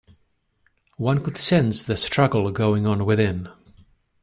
[0.97, 3.49] One could sense the struggle going on within.